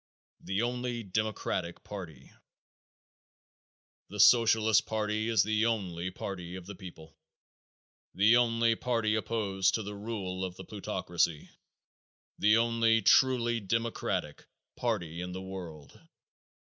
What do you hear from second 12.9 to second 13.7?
truly